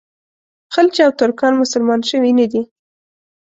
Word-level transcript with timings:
خلج 0.73 0.95
او 1.05 1.11
ترکان 1.19 1.53
مسلمانان 1.61 2.01
شوي 2.09 2.31
نه 2.39 2.45
دي. 2.51 2.61